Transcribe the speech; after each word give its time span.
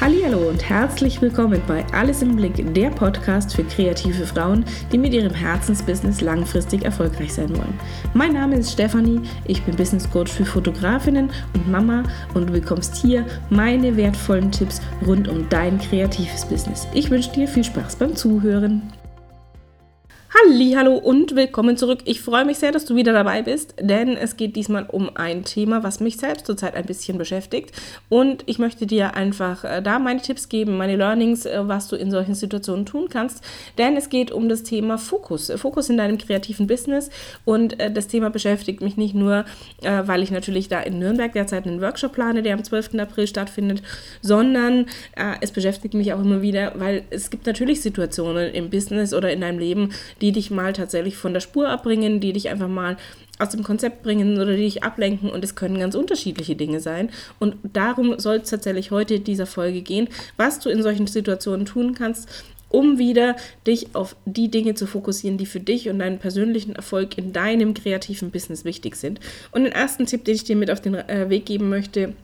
Hallo 0.00 0.48
und 0.48 0.66
herzlich 0.66 1.20
willkommen 1.20 1.60
bei 1.68 1.84
Alles 1.92 2.22
im 2.22 2.34
Blick, 2.34 2.72
der 2.72 2.88
Podcast 2.88 3.54
für 3.54 3.64
kreative 3.64 4.24
Frauen, 4.24 4.64
die 4.90 4.96
mit 4.96 5.12
ihrem 5.12 5.34
Herzensbusiness 5.34 6.22
langfristig 6.22 6.86
erfolgreich 6.86 7.34
sein 7.34 7.50
wollen. 7.50 7.78
Mein 8.14 8.32
Name 8.32 8.56
ist 8.56 8.72
Stefanie, 8.72 9.20
ich 9.44 9.62
bin 9.62 9.76
Business 9.76 10.08
Coach 10.10 10.32
für 10.32 10.46
Fotografinnen 10.46 11.30
und 11.52 11.70
Mama 11.70 12.04
und 12.32 12.48
du 12.48 12.52
bekommst 12.54 12.96
hier 12.96 13.26
meine 13.50 13.94
wertvollen 13.94 14.50
Tipps 14.50 14.80
rund 15.06 15.28
um 15.28 15.46
dein 15.50 15.78
kreatives 15.78 16.46
Business. 16.46 16.88
Ich 16.94 17.10
wünsche 17.10 17.32
dir 17.32 17.46
viel 17.46 17.64
Spaß 17.64 17.96
beim 17.96 18.16
Zuhören. 18.16 18.80
Hallo 20.32 20.96
und 20.96 21.34
willkommen 21.34 21.76
zurück. 21.76 22.00
Ich 22.04 22.20
freue 22.20 22.44
mich 22.44 22.58
sehr, 22.58 22.70
dass 22.70 22.84
du 22.84 22.94
wieder 22.94 23.12
dabei 23.12 23.42
bist, 23.42 23.74
denn 23.80 24.16
es 24.16 24.36
geht 24.36 24.54
diesmal 24.54 24.86
um 24.86 25.10
ein 25.16 25.44
Thema, 25.44 25.82
was 25.82 26.00
mich 26.00 26.16
selbst 26.16 26.46
zurzeit 26.46 26.76
ein 26.76 26.86
bisschen 26.86 27.18
beschäftigt 27.18 27.72
und 28.08 28.44
ich 28.46 28.58
möchte 28.58 28.86
dir 28.86 29.14
einfach 29.14 29.64
äh, 29.64 29.82
da 29.82 29.98
meine 29.98 30.22
Tipps 30.22 30.48
geben, 30.48 30.78
meine 30.78 30.96
Learnings, 30.96 31.44
äh, 31.46 31.68
was 31.68 31.88
du 31.88 31.96
in 31.96 32.10
solchen 32.10 32.34
Situationen 32.34 32.86
tun 32.86 33.08
kannst, 33.10 33.44
denn 33.76 33.96
es 33.96 34.08
geht 34.08 34.30
um 34.30 34.48
das 34.48 34.62
Thema 34.62 34.98
Fokus, 34.98 35.52
Fokus 35.56 35.90
in 35.90 35.96
deinem 35.96 36.16
kreativen 36.16 36.66
Business 36.66 37.10
und 37.44 37.78
äh, 37.80 37.90
das 37.90 38.06
Thema 38.06 38.30
beschäftigt 38.30 38.80
mich 38.80 38.96
nicht 38.96 39.14
nur, 39.14 39.44
weil 39.82 40.22
ich 40.22 40.30
natürlich 40.30 40.68
da 40.68 40.80
in 40.80 40.98
Nürnberg 40.98 41.32
derzeit 41.32 41.66
einen 41.66 41.80
Workshop 41.80 42.12
plane, 42.12 42.42
der 42.42 42.54
am 42.54 42.62
12. 42.62 42.94
April 42.98 43.26
stattfindet, 43.26 43.82
sondern 44.20 44.86
es 45.40 45.50
beschäftigt 45.52 45.94
mich 45.94 46.12
auch 46.12 46.20
immer 46.20 46.42
wieder, 46.42 46.72
weil 46.76 47.04
es 47.10 47.30
gibt 47.30 47.46
natürlich 47.46 47.80
Situationen 47.80 48.52
im 48.52 48.70
Business 48.70 49.14
oder 49.14 49.32
in 49.32 49.40
deinem 49.40 49.58
Leben, 49.58 49.90
die 50.20 50.32
dich 50.32 50.50
mal 50.50 50.72
tatsächlich 50.72 51.16
von 51.16 51.32
der 51.32 51.40
Spur 51.40 51.68
abbringen, 51.68 52.20
die 52.20 52.32
dich 52.32 52.48
einfach 52.48 52.68
mal 52.68 52.96
aus 53.38 53.50
dem 53.50 53.62
Konzept 53.62 54.02
bringen 54.02 54.38
oder 54.38 54.54
die 54.54 54.62
dich 54.62 54.82
ablenken 54.82 55.30
und 55.30 55.42
es 55.42 55.54
können 55.54 55.78
ganz 55.78 55.94
unterschiedliche 55.94 56.56
Dinge 56.56 56.80
sein. 56.80 57.10
Und 57.38 57.56
darum 57.62 58.18
soll 58.18 58.36
es 58.36 58.50
tatsächlich 58.50 58.90
heute 58.90 59.14
in 59.14 59.24
dieser 59.24 59.46
Folge 59.46 59.82
gehen, 59.82 60.08
was 60.36 60.60
du 60.60 60.68
in 60.68 60.82
solchen 60.82 61.06
Situationen 61.06 61.66
tun 61.66 61.94
kannst, 61.94 62.28
um 62.68 62.98
wieder 62.98 63.36
dich 63.66 63.94
auf 63.94 64.14
die 64.26 64.50
Dinge 64.50 64.74
zu 64.74 64.86
fokussieren, 64.86 65.38
die 65.38 65.46
für 65.46 65.60
dich 65.60 65.88
und 65.88 65.98
deinen 65.98 66.18
persönlichen 66.18 66.76
Erfolg 66.76 67.18
in 67.18 67.32
deinem 67.32 67.74
kreativen 67.74 68.30
Business 68.30 68.64
wichtig 68.64 68.96
sind. 68.96 69.20
Und 69.50 69.64
den 69.64 69.72
ersten 69.72 70.06
Tipp, 70.06 70.24
den 70.24 70.36
ich 70.36 70.44
dir 70.44 70.56
mit 70.56 70.70
auf 70.70 70.80
den 70.80 70.94
äh, 70.94 71.28
Weg 71.28 71.46
geben 71.46 71.68
möchte, 71.68 72.14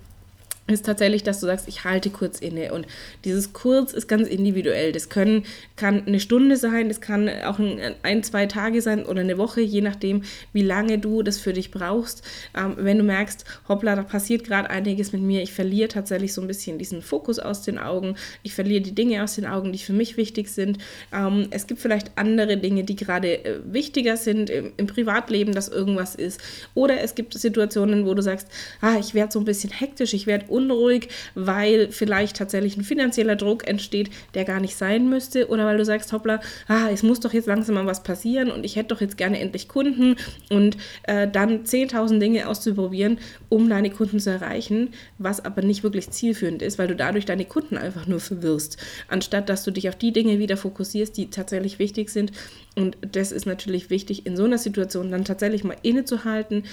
ist 0.68 0.84
tatsächlich, 0.84 1.22
dass 1.22 1.40
du 1.40 1.46
sagst, 1.46 1.68
ich 1.68 1.84
halte 1.84 2.10
kurz 2.10 2.40
inne. 2.40 2.72
Und 2.72 2.86
dieses 3.24 3.52
kurz 3.52 3.92
ist 3.92 4.08
ganz 4.08 4.28
individuell. 4.28 4.92
Das 4.92 5.08
können, 5.08 5.44
kann 5.76 6.06
eine 6.06 6.18
Stunde 6.18 6.56
sein, 6.56 6.88
das 6.88 7.00
kann 7.00 7.28
auch 7.44 7.58
ein, 7.58 7.94
ein, 8.02 8.22
zwei 8.24 8.46
Tage 8.46 8.82
sein 8.82 9.06
oder 9.06 9.20
eine 9.20 9.38
Woche, 9.38 9.60
je 9.60 9.80
nachdem, 9.80 10.22
wie 10.52 10.62
lange 10.62 10.98
du 10.98 11.22
das 11.22 11.38
für 11.38 11.52
dich 11.52 11.70
brauchst. 11.70 12.22
Ähm, 12.56 12.74
wenn 12.78 12.98
du 12.98 13.04
merkst, 13.04 13.44
hoppla, 13.68 13.94
da 13.94 14.02
passiert 14.02 14.44
gerade 14.44 14.68
einiges 14.68 15.12
mit 15.12 15.22
mir, 15.22 15.42
ich 15.42 15.52
verliere 15.52 15.88
tatsächlich 15.88 16.32
so 16.32 16.40
ein 16.40 16.48
bisschen 16.48 16.78
diesen 16.78 17.00
Fokus 17.00 17.38
aus 17.38 17.62
den 17.62 17.78
Augen, 17.78 18.16
ich 18.42 18.54
verliere 18.54 18.80
die 18.80 18.94
Dinge 18.94 19.22
aus 19.22 19.36
den 19.36 19.46
Augen, 19.46 19.72
die 19.72 19.78
für 19.78 19.92
mich 19.92 20.16
wichtig 20.16 20.48
sind. 20.48 20.78
Ähm, 21.12 21.46
es 21.50 21.68
gibt 21.68 21.80
vielleicht 21.80 22.10
andere 22.16 22.56
Dinge, 22.56 22.82
die 22.82 22.96
gerade 22.96 23.44
äh, 23.44 23.60
wichtiger 23.64 24.16
sind 24.16 24.50
im, 24.50 24.72
im, 24.76 24.86
Privatleben, 24.86 25.54
dass 25.54 25.68
irgendwas 25.68 26.14
ist. 26.14 26.40
Oder 26.74 27.00
es 27.02 27.14
gibt 27.14 27.34
Situationen, 27.34 28.06
wo 28.06 28.14
du 28.14 28.22
sagst, 28.22 28.48
ah, 28.80 28.96
ich 28.98 29.14
werde 29.14 29.32
so 29.32 29.38
ein 29.38 29.44
bisschen 29.44 29.70
hektisch, 29.70 30.14
ich 30.14 30.26
werde 30.26 30.46
unruhig, 30.56 31.08
weil 31.34 31.90
vielleicht 31.90 32.36
tatsächlich 32.36 32.76
ein 32.76 32.84
finanzieller 32.84 33.36
Druck 33.36 33.68
entsteht, 33.68 34.10
der 34.34 34.44
gar 34.44 34.60
nicht 34.60 34.76
sein 34.76 35.08
müsste, 35.08 35.48
oder 35.48 35.66
weil 35.66 35.76
du 35.76 35.84
sagst, 35.84 36.12
hoppla, 36.12 36.40
ah, 36.68 36.88
es 36.92 37.02
muss 37.02 37.20
doch 37.20 37.32
jetzt 37.32 37.46
langsam 37.46 37.74
mal 37.74 37.86
was 37.86 38.02
passieren 38.02 38.50
und 38.50 38.64
ich 38.64 38.76
hätte 38.76 38.88
doch 38.88 39.00
jetzt 39.00 39.16
gerne 39.16 39.38
endlich 39.38 39.68
Kunden. 39.68 40.16
Und 40.50 40.76
äh, 41.04 41.28
dann 41.28 41.64
10.000 41.64 42.18
Dinge 42.18 42.48
auszuprobieren, 42.48 43.18
um 43.48 43.68
deine 43.68 43.90
Kunden 43.90 44.20
zu 44.20 44.30
erreichen, 44.30 44.90
was 45.18 45.44
aber 45.44 45.62
nicht 45.62 45.82
wirklich 45.82 46.10
zielführend 46.10 46.62
ist, 46.62 46.78
weil 46.78 46.88
du 46.88 46.96
dadurch 46.96 47.26
deine 47.26 47.44
Kunden 47.44 47.76
einfach 47.76 48.06
nur 48.06 48.20
verwirrst, 48.20 48.78
anstatt 49.08 49.48
dass 49.48 49.64
du 49.64 49.70
dich 49.70 49.88
auf 49.88 49.96
die 49.96 50.12
Dinge 50.12 50.38
wieder 50.38 50.56
fokussierst, 50.56 51.16
die 51.16 51.30
tatsächlich 51.30 51.78
wichtig 51.78 52.10
sind. 52.10 52.32
Und 52.74 52.96
das 53.12 53.32
ist 53.32 53.46
natürlich 53.46 53.90
wichtig, 53.90 54.26
in 54.26 54.36
so 54.36 54.44
einer 54.44 54.58
Situation 54.58 55.10
dann 55.10 55.24
tatsächlich 55.24 55.64
mal 55.64 55.76
innezuhalten, 55.82 56.64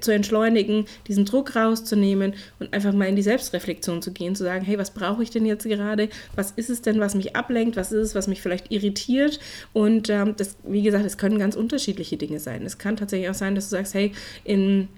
zu 0.00 0.12
entschleunigen, 0.12 0.86
diesen 1.06 1.24
Druck 1.24 1.56
rauszunehmen 1.56 2.34
und 2.58 2.72
einfach 2.72 2.92
mal 2.92 3.08
in 3.08 3.16
die 3.16 3.22
Selbstreflexion 3.22 4.02
zu 4.02 4.12
gehen, 4.12 4.34
zu 4.34 4.44
sagen, 4.44 4.64
hey, 4.64 4.78
was 4.78 4.92
brauche 4.92 5.22
ich 5.22 5.30
denn 5.30 5.46
jetzt 5.46 5.64
gerade? 5.64 6.08
Was 6.34 6.52
ist 6.52 6.70
es 6.70 6.82
denn, 6.82 7.00
was 7.00 7.14
mich 7.14 7.36
ablenkt? 7.36 7.76
Was 7.76 7.92
ist 7.92 8.08
es, 8.08 8.14
was 8.14 8.28
mich 8.28 8.42
vielleicht 8.42 8.70
irritiert? 8.70 9.40
Und 9.72 10.08
ähm, 10.10 10.34
das, 10.36 10.56
wie 10.64 10.82
gesagt, 10.82 11.04
es 11.04 11.18
können 11.18 11.38
ganz 11.38 11.56
unterschiedliche 11.56 12.16
Dinge 12.16 12.40
sein. 12.40 12.64
Es 12.64 12.78
kann 12.78 12.96
tatsächlich 12.96 13.30
auch 13.30 13.34
sein, 13.34 13.54
dass 13.54 13.70
du 13.70 13.76
sagst, 13.76 13.94
hey, 13.94 14.12
in 14.44 14.88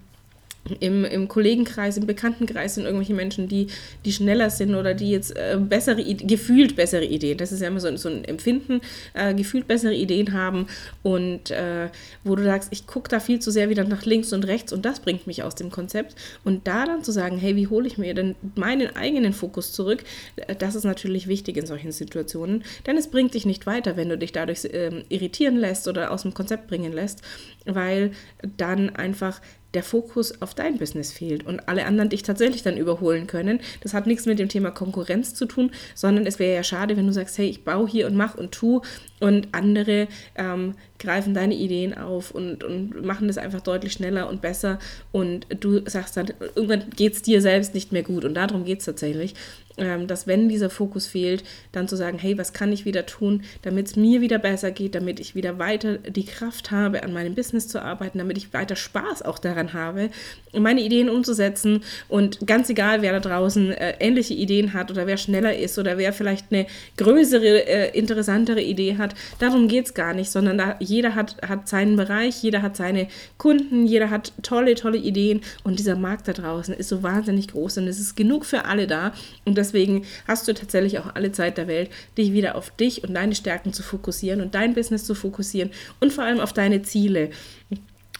im, 0.80 1.04
im 1.04 1.28
Kollegenkreis, 1.28 1.96
im 1.96 2.06
Bekanntenkreis 2.06 2.74
sind 2.74 2.84
irgendwelche 2.84 3.14
Menschen, 3.14 3.48
die, 3.48 3.68
die 4.04 4.12
schneller 4.12 4.50
sind 4.50 4.74
oder 4.74 4.94
die 4.94 5.10
jetzt 5.10 5.36
äh, 5.36 5.58
bessere, 5.58 6.02
gefühlt 6.02 6.76
bessere 6.76 7.04
Ideen, 7.04 7.38
das 7.38 7.52
ist 7.52 7.60
ja 7.60 7.68
immer 7.68 7.80
so, 7.80 7.94
so 7.96 8.08
ein 8.08 8.24
Empfinden, 8.24 8.80
äh, 9.14 9.34
gefühlt 9.34 9.66
bessere 9.66 9.94
Ideen 9.94 10.32
haben. 10.32 10.66
Und 11.02 11.50
äh, 11.50 11.88
wo 12.24 12.36
du 12.36 12.44
sagst, 12.44 12.68
ich 12.72 12.86
gucke 12.86 13.08
da 13.08 13.20
viel 13.20 13.40
zu 13.40 13.50
sehr 13.50 13.68
wieder 13.68 13.84
nach 13.84 14.04
links 14.04 14.32
und 14.32 14.46
rechts 14.46 14.72
und 14.72 14.84
das 14.84 15.00
bringt 15.00 15.26
mich 15.26 15.42
aus 15.42 15.54
dem 15.54 15.70
Konzept. 15.70 16.14
Und 16.44 16.66
da 16.66 16.86
dann 16.86 17.04
zu 17.04 17.12
sagen, 17.12 17.38
hey, 17.38 17.56
wie 17.56 17.66
hole 17.66 17.86
ich 17.86 17.98
mir 17.98 18.14
denn 18.14 18.34
meinen 18.54 18.94
eigenen 18.96 19.32
Fokus 19.32 19.72
zurück, 19.72 20.04
äh, 20.36 20.54
das 20.54 20.74
ist 20.74 20.84
natürlich 20.84 21.28
wichtig 21.28 21.56
in 21.56 21.66
solchen 21.66 21.92
Situationen, 21.92 22.64
denn 22.86 22.96
es 22.96 23.08
bringt 23.08 23.34
dich 23.34 23.46
nicht 23.46 23.66
weiter, 23.66 23.96
wenn 23.96 24.08
du 24.08 24.18
dich 24.18 24.32
dadurch 24.32 24.68
ähm, 24.72 25.04
irritieren 25.08 25.56
lässt 25.56 25.88
oder 25.88 26.10
aus 26.10 26.22
dem 26.22 26.34
Konzept 26.34 26.68
bringen 26.68 26.92
lässt, 26.92 27.22
weil 27.64 28.12
dann 28.56 28.90
einfach 28.90 29.40
der 29.74 29.82
Fokus 29.82 30.40
auf 30.40 30.54
dein 30.54 30.78
Business 30.78 31.12
fehlt 31.12 31.46
und 31.46 31.68
alle 31.68 31.84
anderen 31.84 32.08
dich 32.08 32.22
tatsächlich 32.22 32.62
dann 32.62 32.76
überholen 32.76 33.26
können. 33.26 33.60
Das 33.82 33.94
hat 33.94 34.06
nichts 34.06 34.26
mit 34.26 34.38
dem 34.38 34.48
Thema 34.48 34.70
Konkurrenz 34.70 35.34
zu 35.34 35.46
tun, 35.46 35.70
sondern 35.94 36.26
es 36.26 36.38
wäre 36.38 36.54
ja 36.54 36.62
schade, 36.62 36.96
wenn 36.96 37.06
du 37.06 37.12
sagst, 37.12 37.36
hey, 37.38 37.48
ich 37.48 37.64
baue 37.64 37.88
hier 37.88 38.06
und 38.06 38.16
mach 38.16 38.34
und 38.34 38.52
tu 38.52 38.82
und 39.20 39.48
andere 39.52 40.08
ähm, 40.36 40.74
greifen 40.98 41.34
deine 41.34 41.54
Ideen 41.54 41.96
auf 41.96 42.30
und, 42.30 42.64
und 42.64 43.04
machen 43.04 43.28
das 43.28 43.38
einfach 43.38 43.60
deutlich 43.60 43.92
schneller 43.92 44.28
und 44.28 44.40
besser. 44.40 44.78
Und 45.12 45.46
du 45.60 45.80
sagst 45.86 46.16
dann, 46.16 46.32
irgendwann 46.54 46.90
geht 46.90 47.14
es 47.14 47.22
dir 47.22 47.40
selbst 47.40 47.74
nicht 47.74 47.92
mehr 47.92 48.02
gut. 48.02 48.24
Und 48.24 48.34
darum 48.34 48.64
geht 48.64 48.80
es 48.80 48.84
tatsächlich 48.84 49.34
ähm, 49.78 50.06
dass 50.06 50.26
wenn 50.26 50.48
dieser 50.48 50.70
Fokus 50.70 51.06
fehlt, 51.06 51.44
dann 51.72 51.88
zu 51.88 51.96
sagen, 51.96 52.18
hey, 52.18 52.36
was 52.36 52.52
kann 52.52 52.72
ich 52.72 52.84
wieder 52.84 53.06
tun, 53.06 53.42
damit 53.62 53.86
es 53.86 53.96
mir 53.96 54.20
wieder 54.20 54.38
besser 54.38 54.70
geht, 54.70 54.94
damit 54.94 55.20
ich 55.20 55.34
wieder 55.34 55.58
weiter 55.58 55.98
die 55.98 56.26
Kraft 56.26 56.70
habe, 56.70 57.02
an 57.02 57.12
meinem 57.12 57.34
Business 57.34 57.68
zu 57.68 57.80
arbeiten, 57.80 58.18
damit 58.18 58.36
ich 58.36 58.52
weiter 58.52 58.76
Spaß 58.76 59.22
auch 59.22 59.38
daran 59.38 59.72
habe, 59.72 60.10
meine 60.52 60.80
Ideen 60.80 61.08
umzusetzen. 61.08 61.82
Und 62.08 62.46
ganz 62.46 62.68
egal, 62.68 63.02
wer 63.02 63.12
da 63.12 63.20
draußen 63.20 63.72
äh, 63.72 63.94
ähnliche 64.00 64.34
Ideen 64.34 64.74
hat 64.74 64.90
oder 64.90 65.06
wer 65.06 65.16
schneller 65.16 65.56
ist 65.56 65.78
oder 65.78 65.96
wer 65.96 66.12
vielleicht 66.12 66.46
eine 66.50 66.66
größere, 66.96 67.66
äh, 67.68 67.98
interessantere 67.98 68.60
Idee 68.60 68.96
hat, 68.96 69.07
darum 69.38 69.68
geht 69.68 69.86
es 69.86 69.94
gar 69.94 70.14
nicht, 70.14 70.30
sondern 70.30 70.58
da, 70.58 70.76
jeder 70.80 71.14
hat, 71.14 71.36
hat 71.46 71.68
seinen 71.68 71.96
Bereich, 71.96 72.42
jeder 72.42 72.62
hat 72.62 72.76
seine 72.76 73.08
Kunden, 73.36 73.86
jeder 73.86 74.10
hat 74.10 74.32
tolle, 74.42 74.74
tolle 74.74 74.98
Ideen 74.98 75.40
und 75.64 75.78
dieser 75.78 75.96
Markt 75.96 76.28
da 76.28 76.32
draußen 76.32 76.74
ist 76.74 76.88
so 76.88 77.02
wahnsinnig 77.02 77.48
groß 77.48 77.78
und 77.78 77.88
es 77.88 77.98
ist 78.00 78.16
genug 78.16 78.44
für 78.44 78.64
alle 78.64 78.86
da 78.86 79.12
und 79.44 79.58
deswegen 79.58 80.04
hast 80.26 80.48
du 80.48 80.54
tatsächlich 80.54 80.98
auch 80.98 81.14
alle 81.14 81.32
Zeit 81.32 81.58
der 81.58 81.68
Welt, 81.68 81.90
dich 82.16 82.32
wieder 82.32 82.54
auf 82.54 82.70
dich 82.70 83.04
und 83.04 83.14
deine 83.14 83.34
Stärken 83.34 83.72
zu 83.72 83.82
fokussieren 83.82 84.40
und 84.40 84.54
dein 84.54 84.74
Business 84.74 85.04
zu 85.04 85.14
fokussieren 85.14 85.70
und 86.00 86.12
vor 86.12 86.24
allem 86.24 86.40
auf 86.40 86.52
deine 86.52 86.82
Ziele. 86.82 87.30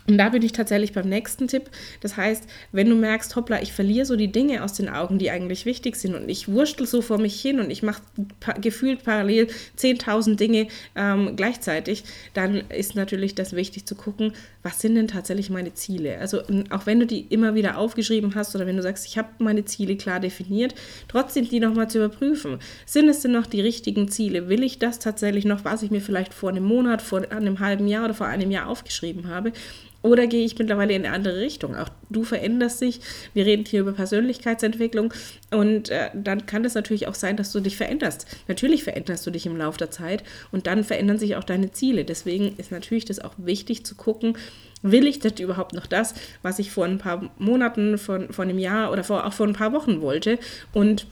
Und 0.08 0.16
da 0.16 0.30
bin 0.30 0.42
ich 0.42 0.52
tatsächlich 0.52 0.92
beim 0.92 1.08
nächsten 1.08 1.48
Tipp. 1.48 1.70
Das 2.00 2.16
heißt, 2.16 2.44
wenn 2.72 2.88
du 2.88 2.96
merkst, 2.96 3.36
hoppla, 3.36 3.60
ich 3.60 3.74
verliere 3.74 4.06
so 4.06 4.16
die 4.16 4.32
Dinge 4.32 4.64
aus 4.64 4.72
den 4.72 4.88
Augen, 4.88 5.18
die 5.18 5.30
eigentlich 5.30 5.66
wichtig 5.66 5.96
sind 5.96 6.14
und 6.14 6.28
ich 6.30 6.48
wurschtel 6.48 6.86
so 6.86 7.02
vor 7.02 7.18
mich 7.18 7.38
hin 7.40 7.60
und 7.60 7.70
ich 7.70 7.82
mache 7.82 8.00
pa 8.40 8.52
gefühlt 8.52 9.04
parallel 9.04 9.48
10.000 9.76 10.36
Dinge 10.36 10.68
ähm, 10.96 11.36
gleichzeitig, 11.36 12.04
dann 12.32 12.62
ist 12.70 12.94
natürlich 12.94 13.34
das 13.34 13.52
wichtig 13.54 13.84
zu 13.84 13.94
gucken, 13.94 14.32
was 14.62 14.80
sind 14.80 14.94
denn 14.94 15.08
tatsächlich 15.08 15.50
meine 15.50 15.74
Ziele? 15.74 16.18
Also 16.18 16.40
auch 16.70 16.86
wenn 16.86 17.00
du 17.00 17.06
die 17.06 17.26
immer 17.28 17.54
wieder 17.54 17.76
aufgeschrieben 17.76 18.34
hast 18.34 18.54
oder 18.54 18.66
wenn 18.66 18.76
du 18.76 18.82
sagst, 18.82 19.06
ich 19.06 19.18
habe 19.18 19.28
meine 19.38 19.66
Ziele 19.66 19.96
klar 19.96 20.20
definiert, 20.20 20.74
trotzdem 21.08 21.46
die 21.48 21.60
nochmal 21.60 21.90
zu 21.90 21.98
überprüfen. 21.98 22.58
Sind 22.86 23.08
es 23.08 23.20
denn 23.20 23.32
noch 23.32 23.46
die 23.46 23.60
richtigen 23.60 24.08
Ziele? 24.08 24.48
Will 24.48 24.62
ich 24.62 24.78
das 24.78 24.98
tatsächlich 24.98 25.44
noch, 25.44 25.64
was 25.64 25.82
ich 25.82 25.90
mir 25.90 26.00
vielleicht 26.00 26.32
vor 26.32 26.48
einem 26.48 26.64
Monat, 26.64 27.02
vor 27.02 27.30
einem 27.30 27.60
halben 27.60 27.86
Jahr 27.88 28.06
oder 28.06 28.14
vor 28.14 28.26
einem 28.26 28.50
Jahr 28.50 28.68
aufgeschrieben 28.68 29.28
habe? 29.28 29.52
Oder 30.00 30.28
gehe 30.28 30.44
ich 30.44 30.56
mittlerweile 30.56 30.94
in 30.94 31.04
eine 31.04 31.14
andere 31.14 31.40
Richtung? 31.40 31.74
Auch 31.74 31.88
du 32.08 32.22
veränderst 32.22 32.80
dich. 32.80 33.00
Wir 33.34 33.44
reden 33.46 33.64
hier 33.64 33.80
über 33.80 33.92
Persönlichkeitsentwicklung. 33.92 35.12
Und 35.50 35.90
äh, 35.90 36.10
dann 36.14 36.46
kann 36.46 36.64
es 36.64 36.74
natürlich 36.74 37.08
auch 37.08 37.16
sein, 37.16 37.36
dass 37.36 37.50
du 37.50 37.58
dich 37.58 37.76
veränderst. 37.76 38.26
Natürlich 38.46 38.84
veränderst 38.84 39.26
du 39.26 39.32
dich 39.32 39.46
im 39.46 39.56
Laufe 39.56 39.78
der 39.78 39.90
Zeit 39.90 40.22
und 40.52 40.68
dann 40.68 40.84
verändern 40.84 41.18
sich 41.18 41.34
auch 41.34 41.44
deine 41.44 41.72
Ziele. 41.72 42.04
Deswegen 42.04 42.54
ist 42.58 42.70
natürlich 42.70 43.06
das 43.06 43.18
auch 43.18 43.34
wichtig 43.38 43.84
zu 43.84 43.96
gucken, 43.96 44.36
will 44.82 45.08
ich 45.08 45.18
das 45.18 45.40
überhaupt 45.40 45.72
noch 45.72 45.86
das, 45.86 46.14
was 46.42 46.60
ich 46.60 46.70
vor 46.70 46.84
ein 46.84 46.98
paar 46.98 47.30
Monaten, 47.38 47.98
vor, 47.98 48.20
vor 48.30 48.44
einem 48.44 48.60
Jahr 48.60 48.92
oder 48.92 49.02
vor, 49.02 49.26
auch 49.26 49.32
vor 49.32 49.48
ein 49.48 49.54
paar 49.54 49.72
Wochen 49.72 50.00
wollte? 50.00 50.38
Und 50.72 51.06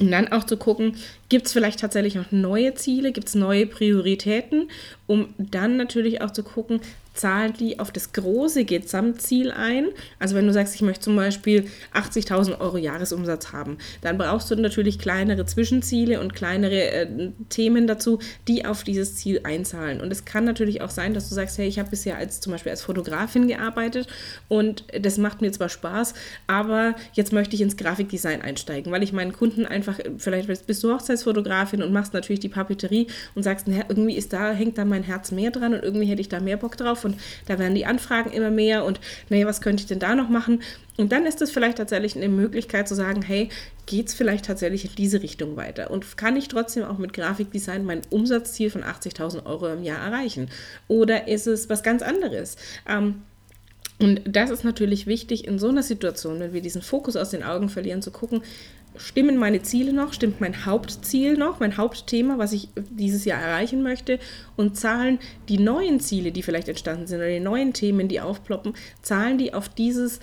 und 0.00 0.10
dann 0.10 0.32
auch 0.32 0.44
zu 0.44 0.56
gucken, 0.56 0.96
gibt 1.28 1.46
es 1.46 1.52
vielleicht 1.52 1.80
tatsächlich 1.80 2.14
noch 2.14 2.32
neue 2.32 2.74
Ziele, 2.74 3.12
gibt 3.12 3.28
es 3.28 3.34
neue 3.34 3.66
Prioritäten, 3.66 4.70
um 5.06 5.34
dann 5.36 5.76
natürlich 5.76 6.22
auch 6.22 6.30
zu 6.30 6.42
gucken, 6.42 6.80
zahlen 7.14 7.52
die 7.58 7.78
auf 7.78 7.90
das 7.90 8.12
große 8.12 8.64
Gesamtziel 8.64 9.50
ein. 9.50 9.88
Also 10.18 10.34
wenn 10.34 10.46
du 10.46 10.52
sagst, 10.52 10.74
ich 10.74 10.82
möchte 10.82 11.04
zum 11.04 11.16
Beispiel 11.16 11.66
80.000 11.94 12.60
Euro 12.60 12.78
Jahresumsatz 12.78 13.52
haben, 13.52 13.78
dann 14.00 14.18
brauchst 14.18 14.50
du 14.50 14.56
natürlich 14.56 14.98
kleinere 14.98 15.44
Zwischenziele 15.46 16.20
und 16.20 16.34
kleinere 16.34 16.90
äh, 16.90 17.30
Themen 17.48 17.86
dazu, 17.86 18.20
die 18.48 18.64
auf 18.64 18.84
dieses 18.84 19.16
Ziel 19.16 19.40
einzahlen. 19.44 20.00
Und 20.00 20.12
es 20.12 20.24
kann 20.24 20.44
natürlich 20.44 20.82
auch 20.82 20.90
sein, 20.90 21.14
dass 21.14 21.28
du 21.28 21.34
sagst, 21.34 21.58
hey, 21.58 21.66
ich 21.66 21.78
habe 21.78 21.90
bisher 21.90 22.16
als 22.16 22.40
zum 22.40 22.52
Beispiel 22.52 22.70
als 22.70 22.82
Fotografin 22.82 23.48
gearbeitet 23.48 24.06
und 24.48 24.84
das 24.98 25.18
macht 25.18 25.40
mir 25.40 25.52
zwar 25.52 25.68
Spaß, 25.68 26.14
aber 26.46 26.94
jetzt 27.12 27.32
möchte 27.32 27.54
ich 27.56 27.62
ins 27.62 27.76
Grafikdesign 27.76 28.42
einsteigen, 28.42 28.92
weil 28.92 29.02
ich 29.02 29.12
meinen 29.12 29.32
Kunden 29.32 29.66
einfach, 29.66 29.98
vielleicht 30.18 30.66
bist 30.66 30.82
du 30.84 30.92
Hochzeitsfotografin 30.92 31.82
und 31.82 31.92
machst 31.92 32.14
natürlich 32.14 32.40
die 32.40 32.48
Papeterie 32.48 33.08
und 33.34 33.42
sagst, 33.42 33.68
naja, 33.68 33.84
irgendwie 33.88 34.16
ist 34.16 34.32
da, 34.32 34.52
hängt 34.52 34.78
da 34.78 34.84
mein 34.84 35.02
Herz 35.02 35.32
mehr 35.32 35.50
dran 35.50 35.74
und 35.74 35.82
irgendwie 35.82 36.06
hätte 36.06 36.20
ich 36.20 36.28
da 36.28 36.40
mehr 36.40 36.56
Bock 36.56 36.76
drauf 36.76 36.99
und 37.04 37.16
da 37.46 37.58
werden 37.58 37.74
die 37.74 37.86
Anfragen 37.86 38.30
immer 38.30 38.50
mehr 38.50 38.84
und 38.84 39.00
naja, 39.28 39.46
was 39.46 39.60
könnte 39.60 39.82
ich 39.82 39.86
denn 39.86 39.98
da 39.98 40.14
noch 40.14 40.28
machen? 40.28 40.62
Und 40.96 41.12
dann 41.12 41.24
ist 41.24 41.40
es 41.40 41.50
vielleicht 41.50 41.78
tatsächlich 41.78 42.14
eine 42.14 42.28
Möglichkeit 42.28 42.86
zu 42.86 42.94
sagen, 42.94 43.22
hey, 43.22 43.48
geht 43.86 44.08
es 44.08 44.14
vielleicht 44.14 44.44
tatsächlich 44.44 44.84
in 44.84 44.94
diese 44.96 45.22
Richtung 45.22 45.56
weiter? 45.56 45.90
Und 45.90 46.18
kann 46.18 46.36
ich 46.36 46.48
trotzdem 46.48 46.84
auch 46.84 46.98
mit 46.98 47.14
Grafikdesign 47.14 47.84
mein 47.84 48.02
Umsatzziel 48.10 48.70
von 48.70 48.84
80.000 48.84 49.46
Euro 49.46 49.68
im 49.68 49.82
Jahr 49.82 49.98
erreichen? 49.98 50.50
Oder 50.88 51.26
ist 51.26 51.46
es 51.46 51.70
was 51.70 51.82
ganz 51.82 52.02
anderes? 52.02 52.56
Ähm, 52.86 53.22
und 53.98 54.22
das 54.24 54.50
ist 54.50 54.64
natürlich 54.64 55.06
wichtig 55.06 55.46
in 55.46 55.58
so 55.58 55.68
einer 55.68 55.82
Situation, 55.82 56.40
wenn 56.40 56.54
wir 56.54 56.62
diesen 56.62 56.80
Fokus 56.80 57.16
aus 57.16 57.30
den 57.30 57.42
Augen 57.42 57.68
verlieren, 57.68 58.00
zu 58.00 58.10
gucken, 58.10 58.42
stimmen 58.96 59.36
meine 59.36 59.62
Ziele 59.62 59.92
noch, 59.92 60.12
stimmt 60.12 60.40
mein 60.40 60.66
Hauptziel 60.66 61.36
noch, 61.36 61.60
mein 61.60 61.76
Hauptthema, 61.76 62.38
was 62.38 62.52
ich 62.52 62.68
dieses 62.90 63.24
Jahr 63.24 63.40
erreichen 63.40 63.82
möchte? 63.82 64.18
Und 64.56 64.76
zahlen 64.76 65.18
die 65.48 65.58
neuen 65.58 66.00
Ziele, 66.00 66.32
die 66.32 66.42
vielleicht 66.42 66.68
entstanden 66.68 67.06
sind 67.06 67.18
oder 67.18 67.28
die 67.28 67.40
neuen 67.40 67.72
Themen, 67.72 68.08
die 68.08 68.20
aufploppen, 68.20 68.74
zahlen 69.02 69.38
die 69.38 69.54
auf 69.54 69.68
dieses 69.68 70.20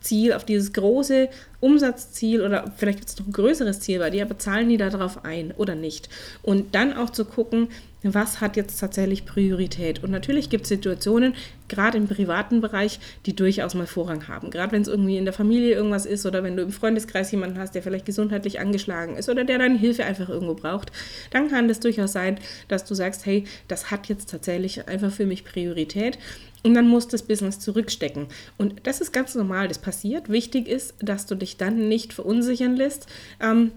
Ziel, 0.00 0.32
auf 0.32 0.44
dieses 0.44 0.72
große 0.72 1.28
Umsatzziel 1.60 2.42
oder 2.42 2.72
vielleicht 2.76 2.98
gibt 2.98 3.10
es 3.10 3.18
noch 3.18 3.26
ein 3.26 3.32
größeres 3.32 3.80
Ziel 3.80 3.98
bei 3.98 4.10
dir, 4.10 4.24
aber 4.24 4.38
zahlen 4.38 4.68
die 4.68 4.76
darauf 4.76 5.24
ein 5.24 5.52
oder 5.56 5.74
nicht? 5.74 6.08
Und 6.42 6.74
dann 6.74 6.92
auch 6.92 7.10
zu 7.10 7.24
gucken, 7.24 7.68
was 8.02 8.40
hat 8.40 8.56
jetzt 8.56 8.78
tatsächlich 8.78 9.26
Priorität? 9.26 10.04
Und 10.04 10.12
natürlich 10.12 10.50
gibt 10.50 10.64
es 10.64 10.68
Situationen, 10.68 11.34
gerade 11.66 11.98
im 11.98 12.06
privaten 12.06 12.60
Bereich, 12.60 13.00
die 13.26 13.34
durchaus 13.34 13.74
mal 13.74 13.88
Vorrang 13.88 14.28
haben. 14.28 14.50
Gerade 14.50 14.72
wenn 14.72 14.82
es 14.82 14.88
irgendwie 14.88 15.16
in 15.16 15.24
der 15.24 15.34
Familie 15.34 15.74
irgendwas 15.74 16.06
ist 16.06 16.24
oder 16.24 16.44
wenn 16.44 16.56
du 16.56 16.62
im 16.62 16.70
Freundeskreis 16.70 17.32
jemanden 17.32 17.58
hast, 17.58 17.74
der 17.74 17.82
vielleicht 17.82 18.06
gesundheitlich 18.06 18.60
angeschlagen 18.60 19.16
ist 19.16 19.28
oder 19.28 19.44
der 19.44 19.58
deine 19.58 19.78
Hilfe 19.78 20.04
einfach 20.04 20.28
irgendwo 20.28 20.54
braucht, 20.54 20.92
dann 21.30 21.48
kann 21.50 21.66
das 21.66 21.80
durchaus 21.80 22.12
sein, 22.12 22.38
dass 22.68 22.84
du 22.84 22.94
sagst, 22.94 23.26
hey, 23.26 23.44
das 23.66 23.90
hat 23.90 24.08
jetzt 24.08 24.30
tatsächlich 24.30 24.86
einfach 24.86 25.10
für 25.10 25.26
mich 25.26 25.44
Priorität. 25.44 26.18
Und 26.64 26.74
dann 26.74 26.88
muss 26.88 27.06
das 27.06 27.22
Business 27.22 27.60
zurückstecken. 27.60 28.26
Und 28.56 28.86
das 28.86 29.00
ist 29.00 29.12
ganz 29.12 29.34
normal, 29.34 29.68
das 29.68 29.78
passiert. 29.78 30.28
Wichtig 30.28 30.66
ist, 30.66 30.94
dass 30.98 31.26
du 31.26 31.36
dich 31.48 31.56
dann 31.56 31.88
nicht 31.88 32.12
verunsichern 32.12 32.76
lässt. 32.76 33.06
Ähm, 33.40 33.72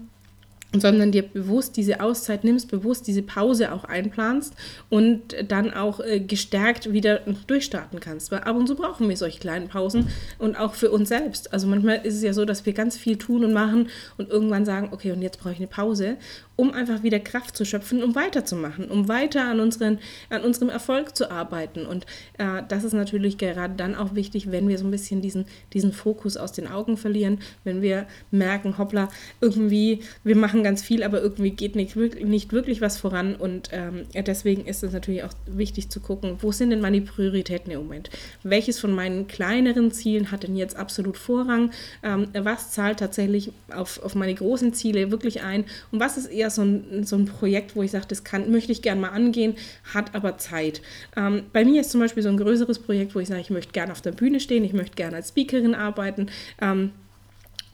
sondern 0.72 1.12
dir 1.12 1.22
bewusst 1.22 1.76
diese 1.76 2.00
Auszeit 2.00 2.44
nimmst, 2.44 2.70
bewusst 2.70 3.06
diese 3.06 3.22
Pause 3.22 3.72
auch 3.72 3.84
einplanst 3.84 4.54
und 4.88 5.34
dann 5.48 5.72
auch 5.72 6.00
äh, 6.00 6.20
gestärkt 6.20 6.92
wieder 6.92 7.20
durchstarten 7.46 8.00
kannst. 8.00 8.30
Weil 8.30 8.40
ab 8.40 8.56
und 8.56 8.66
zu 8.66 8.74
brauchen 8.74 9.08
wir 9.08 9.16
solche 9.16 9.40
kleinen 9.40 9.68
Pausen 9.68 10.08
und 10.38 10.58
auch 10.58 10.74
für 10.74 10.90
uns 10.90 11.08
selbst. 11.08 11.52
Also 11.52 11.66
manchmal 11.66 12.04
ist 12.04 12.14
es 12.14 12.22
ja 12.22 12.32
so, 12.32 12.44
dass 12.44 12.64
wir 12.66 12.72
ganz 12.72 12.96
viel 12.96 13.16
tun 13.16 13.44
und 13.44 13.52
machen 13.52 13.88
und 14.16 14.30
irgendwann 14.30 14.64
sagen, 14.64 14.88
okay, 14.92 15.12
und 15.12 15.22
jetzt 15.22 15.38
brauche 15.40 15.52
ich 15.52 15.58
eine 15.58 15.66
Pause 15.66 16.16
um 16.56 16.72
einfach 16.72 17.02
wieder 17.02 17.18
Kraft 17.18 17.56
zu 17.56 17.64
schöpfen, 17.64 18.02
um 18.02 18.14
weiterzumachen, 18.14 18.90
um 18.90 19.08
weiter 19.08 19.46
an, 19.46 19.60
unseren, 19.60 19.98
an 20.28 20.42
unserem 20.42 20.68
Erfolg 20.68 21.16
zu 21.16 21.30
arbeiten. 21.30 21.86
Und 21.86 22.06
äh, 22.38 22.62
das 22.68 22.84
ist 22.84 22.92
natürlich 22.92 23.38
gerade 23.38 23.74
dann 23.74 23.94
auch 23.94 24.14
wichtig, 24.14 24.50
wenn 24.50 24.68
wir 24.68 24.78
so 24.78 24.84
ein 24.84 24.90
bisschen 24.90 25.22
diesen, 25.22 25.46
diesen 25.72 25.92
Fokus 25.92 26.36
aus 26.36 26.52
den 26.52 26.68
Augen 26.68 26.96
verlieren, 26.96 27.40
wenn 27.64 27.80
wir 27.80 28.06
merken, 28.30 28.76
hoppla, 28.78 29.08
irgendwie, 29.40 30.00
wir 30.24 30.36
machen 30.36 30.61
ganz 30.62 30.82
viel, 30.82 31.02
aber 31.02 31.22
irgendwie 31.22 31.50
geht 31.50 31.74
nicht, 31.74 31.96
nicht 31.96 32.52
wirklich 32.52 32.82
was 32.82 32.98
voran. 32.98 33.34
Und 33.34 33.70
ähm, 33.72 34.02
deswegen 34.14 34.66
ist 34.66 34.82
es 34.82 34.92
natürlich 34.92 35.24
auch 35.24 35.32
wichtig 35.46 35.88
zu 35.88 36.00
gucken, 36.00 36.36
wo 36.40 36.52
sind 36.52 36.70
denn 36.70 36.80
meine 36.80 37.00
Prioritäten 37.00 37.72
im 37.72 37.80
Moment? 37.80 38.10
Welches 38.42 38.78
von 38.78 38.92
meinen 38.92 39.26
kleineren 39.26 39.90
Zielen 39.90 40.30
hat 40.30 40.42
denn 40.42 40.56
jetzt 40.56 40.76
absolut 40.76 41.16
Vorrang? 41.16 41.70
Ähm, 42.02 42.28
was 42.34 42.72
zahlt 42.72 42.98
tatsächlich 42.98 43.52
auf, 43.74 44.02
auf 44.02 44.14
meine 44.14 44.34
großen 44.34 44.74
Ziele 44.74 45.10
wirklich 45.10 45.42
ein? 45.42 45.64
Und 45.90 46.00
was 46.00 46.18
ist 46.18 46.26
eher 46.26 46.42
eher 46.42 46.50
so 46.50 46.62
ein, 46.62 47.04
so 47.04 47.16
ein 47.16 47.24
Projekt, 47.24 47.76
wo 47.76 47.82
ich 47.82 47.92
sage, 47.92 48.06
das 48.08 48.24
kann, 48.24 48.50
möchte 48.50 48.72
ich 48.72 48.82
gerne 48.82 49.00
mal 49.00 49.10
angehen, 49.10 49.54
hat 49.94 50.14
aber 50.14 50.38
Zeit. 50.38 50.82
Ähm, 51.16 51.44
bei 51.52 51.64
mir 51.64 51.80
ist 51.80 51.90
zum 51.90 52.00
Beispiel 52.00 52.22
so 52.22 52.28
ein 52.28 52.36
größeres 52.36 52.80
Projekt, 52.80 53.14
wo 53.14 53.20
ich 53.20 53.28
sage, 53.28 53.40
ich 53.40 53.50
möchte 53.50 53.72
gerne 53.72 53.92
auf 53.92 54.00
der 54.00 54.12
Bühne 54.12 54.40
stehen, 54.40 54.64
ich 54.64 54.72
möchte 54.72 54.96
gerne 54.96 55.16
als 55.16 55.28
Speakerin 55.28 55.74
arbeiten. 55.74 56.26
Ähm, 56.60 56.90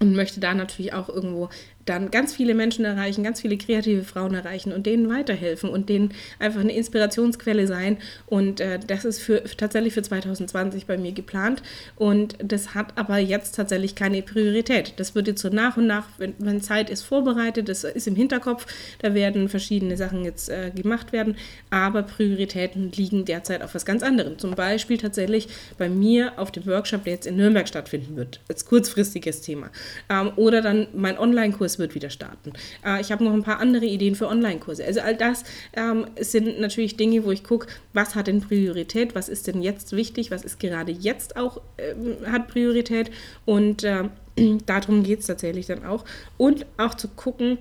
und 0.00 0.14
möchte 0.14 0.38
da 0.38 0.54
natürlich 0.54 0.92
auch 0.92 1.08
irgendwo 1.08 1.48
dann 1.88 2.10
ganz 2.10 2.34
viele 2.34 2.54
Menschen 2.54 2.84
erreichen, 2.84 3.24
ganz 3.24 3.40
viele 3.40 3.56
kreative 3.56 4.02
Frauen 4.02 4.34
erreichen 4.34 4.72
und 4.72 4.86
denen 4.86 5.08
weiterhelfen 5.08 5.70
und 5.70 5.88
denen 5.88 6.12
einfach 6.38 6.60
eine 6.60 6.74
Inspirationsquelle 6.74 7.66
sein. 7.66 7.98
Und 8.26 8.60
äh, 8.60 8.78
das 8.84 9.04
ist 9.04 9.20
für, 9.20 9.42
tatsächlich 9.56 9.94
für 9.94 10.02
2020 10.02 10.86
bei 10.86 10.98
mir 10.98 11.12
geplant. 11.12 11.62
Und 11.96 12.36
das 12.42 12.74
hat 12.74 12.92
aber 12.96 13.18
jetzt 13.18 13.54
tatsächlich 13.54 13.94
keine 13.94 14.22
Priorität. 14.22 14.94
Das 14.96 15.14
wird 15.14 15.28
jetzt 15.28 15.42
so 15.42 15.48
nach 15.48 15.76
und 15.76 15.86
nach, 15.86 16.06
wenn, 16.18 16.34
wenn 16.38 16.60
Zeit 16.60 16.90
ist, 16.90 17.02
vorbereitet, 17.02 17.68
das 17.68 17.84
ist 17.84 18.06
im 18.06 18.16
Hinterkopf. 18.16 18.66
Da 19.00 19.14
werden 19.14 19.48
verschiedene 19.48 19.96
Sachen 19.96 20.24
jetzt 20.24 20.48
äh, 20.48 20.70
gemacht 20.74 21.12
werden. 21.12 21.36
Aber 21.70 22.02
Prioritäten 22.02 22.92
liegen 22.92 23.24
derzeit 23.24 23.62
auf 23.62 23.74
was 23.74 23.86
ganz 23.86 24.02
anderem. 24.02 24.38
Zum 24.38 24.54
Beispiel 24.54 24.98
tatsächlich 24.98 25.48
bei 25.78 25.88
mir 25.88 26.32
auf 26.36 26.52
dem 26.52 26.66
Workshop, 26.66 27.04
der 27.04 27.14
jetzt 27.14 27.26
in 27.26 27.36
Nürnberg 27.36 27.66
stattfinden 27.66 28.16
wird, 28.16 28.40
als 28.48 28.64
kurzfristiges 28.64 29.40
Thema. 29.40 29.70
Ähm, 30.10 30.32
oder 30.36 30.60
dann 30.60 30.88
mein 30.94 31.18
Online-Kurs 31.18 31.77
wird 31.78 31.94
wieder 31.94 32.10
starten. 32.10 32.52
Äh, 32.84 33.00
ich 33.00 33.12
habe 33.12 33.24
noch 33.24 33.32
ein 33.32 33.42
paar 33.42 33.60
andere 33.60 33.86
Ideen 33.86 34.14
für 34.14 34.28
Online-Kurse. 34.28 34.84
Also 34.84 35.00
all 35.00 35.16
das 35.16 35.44
ähm, 35.74 36.06
sind 36.20 36.60
natürlich 36.60 36.96
Dinge, 36.96 37.24
wo 37.24 37.30
ich 37.30 37.44
gucke, 37.44 37.66
was 37.92 38.14
hat 38.14 38.26
denn 38.26 38.40
Priorität, 38.40 39.14
was 39.14 39.28
ist 39.28 39.46
denn 39.46 39.62
jetzt 39.62 39.92
wichtig, 39.92 40.30
was 40.30 40.44
ist 40.44 40.60
gerade 40.60 40.92
jetzt 40.92 41.36
auch, 41.36 41.60
äh, 41.76 41.94
hat 42.30 42.48
Priorität 42.48 43.10
und 43.44 43.84
äh, 43.84 44.04
darum 44.66 45.02
geht 45.02 45.20
es 45.20 45.26
tatsächlich 45.26 45.66
dann 45.66 45.84
auch. 45.84 46.04
Und 46.36 46.66
auch 46.76 46.94
zu 46.94 47.08
gucken, 47.08 47.58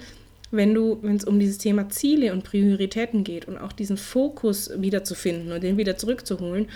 wenn 0.51 0.73
du, 0.73 0.99
wenn 1.01 1.17
es 1.17 1.25
um 1.25 1.39
dieses 1.39 1.57
Thema 1.57 1.89
Ziele 1.89 2.31
und 2.31 2.43
Prioritäten 2.43 3.23
geht 3.23 3.47
und 3.47 3.57
auch 3.57 3.73
diesen 3.73 3.97
Fokus 3.97 4.71
wiederzufinden 4.77 5.51
und 5.51 5.61
den 5.61 5.77
wieder 5.77 5.97
zurückzuholen, 5.97 6.67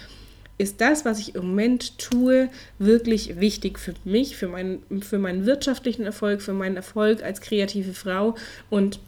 ist 0.62 0.80
das, 0.80 1.06
was 1.06 1.20
ich 1.20 1.36
im 1.36 1.48
Moment 1.48 1.98
tue, 1.98 2.50
wirklich 2.80 3.40
wichtig 3.40 3.80
für 3.80 3.94
mich, 4.06 4.38
für, 4.38 4.48
mein, 4.48 4.80
für 5.02 5.18
meinen 5.18 5.46
wirtschaftlichen 5.46 6.04
Erfolg, 6.04 6.42
für 6.42 6.54
meinen 6.54 6.76
Erfolg 6.76 7.24
als 7.24 7.42
kreative 7.42 7.94
Frau. 7.94 8.36
Und 8.70 9.00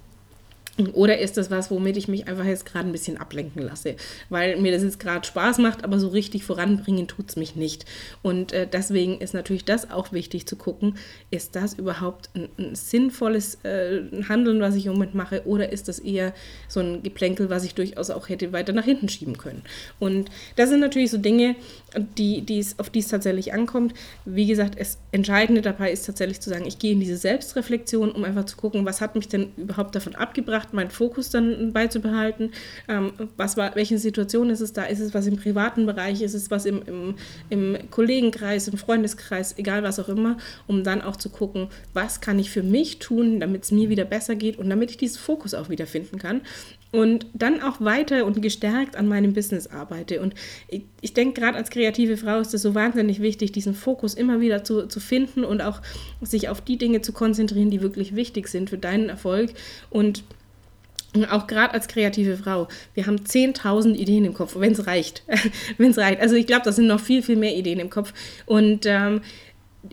oder 0.94 1.20
ist 1.20 1.38
das 1.38 1.52
was, 1.52 1.70
womit 1.70 1.98
ich 1.98 2.08
mich 2.08 2.28
einfach 2.28 2.46
jetzt 2.46 2.66
gerade 2.66 2.88
ein 2.88 2.92
bisschen 2.92 3.18
ablenken 3.18 3.62
lasse? 3.62 3.96
Weil 4.30 4.60
mir 4.60 4.72
das 4.72 4.82
jetzt 4.82 5.00
gerade 5.00 5.26
Spaß 5.26 5.60
macht, 5.60 5.84
aber 5.84 6.00
so 6.00 6.08
richtig 6.08 6.44
voranbringen 6.46 7.08
tut 7.08 7.30
es 7.30 7.36
mich 7.36 7.56
nicht. 7.56 7.86
Und 8.24 8.54
äh, 8.54 8.68
deswegen 8.72 9.20
ist 9.20 9.36
natürlich 9.36 9.66
das 9.66 9.92
auch 9.92 10.12
wichtig 10.12 10.48
zu 10.48 10.56
gucken, 10.56 10.96
ist 11.30 11.56
das 11.56 11.76
überhaupt 11.76 12.32
ein, 12.34 12.50
ein 12.58 12.74
sinnvolles 12.74 13.64
äh, 13.64 14.02
Handeln, 14.28 14.62
was 14.62 14.74
ich 14.74 14.88
im 14.88 14.94
Moment 14.94 15.14
mache, 15.14 15.46
oder 15.46 15.72
ist 15.72 15.88
das 15.88 16.00
eher 16.00 16.34
so 16.68 16.80
ein 16.80 17.04
Geplänkel, 17.04 17.52
was 17.52 17.64
ich 17.64 17.76
durchaus 17.76 18.10
auch 18.10 18.28
hätte 18.30 18.52
weiter 18.52 18.74
nach 18.74 18.86
hinten 18.86 19.10
schieben 19.10 19.38
können? 19.38 19.62
Und 20.00 20.32
das 20.56 20.70
sind 20.70 20.80
natürlich 20.80 21.12
so 21.12 21.20
Dinge, 21.20 21.56
die, 22.18 22.66
auf 22.78 22.90
die 22.90 23.00
es 23.00 23.08
tatsächlich 23.10 23.54
ankommt. 23.54 23.94
Wie 24.26 24.48
gesagt, 24.48 24.80
das 24.80 24.98
Entscheidende 25.12 25.62
dabei 25.62 25.92
ist 25.92 26.08
tatsächlich 26.08 26.42
zu 26.42 26.50
sagen, 26.50 26.66
ich 26.66 26.80
gehe 26.80 26.94
in 26.94 27.00
diese 27.00 27.18
Selbstreflexion, 27.18 28.12
um 28.12 28.24
einfach 28.24 28.46
zu 28.46 28.58
gucken, 28.58 28.86
was 28.86 29.02
hat 29.02 29.16
mich 29.16 29.28
denn 29.28 29.52
überhaupt 29.58 29.94
davon 29.94 30.16
abgebracht, 30.16 30.63
gebracht, 30.64 30.74
meinen 30.74 30.90
Fokus 30.90 31.30
dann 31.30 31.74
beizubehalten. 31.74 32.52
Ähm, 32.88 33.14
was 33.38 33.58
war, 33.58 33.76
welche 33.76 33.98
Situation 33.98 34.50
ist 34.50 34.62
es 34.62 34.74
da? 34.74 34.84
Ist 34.86 35.00
es 35.00 35.14
was 35.14 35.28
im 35.28 35.38
privaten 35.38 35.86
Bereich? 35.86 36.22
Ist 36.22 36.34
es 36.34 36.52
was 36.52 36.66
im, 36.66 36.82
im, 36.86 37.16
im 37.50 37.90
Kollegenkreis, 37.92 38.68
im 38.68 38.78
Freundeskreis, 38.78 39.58
egal 39.58 39.84
was 39.84 40.00
auch 40.00 40.10
immer, 40.10 40.38
um 40.68 40.84
dann 40.84 41.02
auch 41.02 41.16
zu 41.16 41.30
gucken, 41.30 41.68
was 41.94 42.22
kann 42.22 42.40
ich 42.40 42.50
für 42.50 42.64
mich 42.64 43.00
tun, 43.00 43.40
damit 43.40 43.64
es 43.64 43.72
mir 43.72 43.90
wieder 43.90 44.06
besser 44.06 44.36
geht 44.36 44.58
und 44.58 44.70
damit 44.70 44.92
ich 44.92 44.98
diesen 44.98 45.20
Fokus 45.20 45.54
auch 45.54 45.70
wieder 45.70 45.88
finden 45.88 46.18
kann 46.18 46.42
und 46.94 47.26
dann 47.34 47.60
auch 47.60 47.82
weiter 47.82 48.24
und 48.24 48.42
gestärkt 48.42 48.96
an 48.96 49.08
meinem 49.08 49.34
Business 49.34 49.66
arbeite. 49.66 50.22
Und 50.22 50.36
ich, 50.68 50.84
ich 51.02 51.14
denke, 51.14 51.42
gerade 51.42 51.58
als 51.58 51.72
kreative 51.72 52.18
Frau 52.18 52.40
ist 52.40 52.54
es 52.54 52.62
so 52.62 52.76
wahnsinnig 52.76 53.20
wichtig, 53.20 53.52
diesen 53.52 53.74
Fokus 53.74 54.14
immer 54.14 54.40
wieder 54.40 54.64
zu, 54.64 54.86
zu 54.86 55.00
finden 55.00 55.44
und 55.44 55.62
auch 55.62 55.82
sich 56.22 56.50
auf 56.50 56.62
die 56.62 56.78
Dinge 56.78 57.02
zu 57.02 57.12
konzentrieren, 57.12 57.72
die 57.72 57.82
wirklich 57.82 58.16
wichtig 58.16 58.48
sind 58.48 58.70
für 58.70 58.78
deinen 58.78 59.10
Erfolg. 59.10 59.54
Und 59.90 60.24
auch 61.30 61.48
gerade 61.48 61.74
als 61.74 61.88
kreative 61.88 62.38
Frau, 62.38 62.68
wir 62.94 63.06
haben 63.06 63.18
10.000 63.18 63.94
Ideen 63.94 64.26
im 64.26 64.34
Kopf, 64.34 64.56
wenn 64.58 64.74
es 64.74 64.88
reicht. 64.88 65.24
wenn 65.78 65.92
es 65.92 65.98
reicht. 65.98 66.22
Also 66.22 66.36
ich 66.36 66.48
glaube, 66.48 66.64
das 66.66 66.76
sind 66.76 66.88
noch 66.88 67.00
viel, 67.00 67.22
viel 67.22 67.36
mehr 67.36 67.56
Ideen 67.56 67.80
im 67.80 67.90
Kopf. 67.90 68.14
Und 68.46 68.86
ähm, 68.86 69.22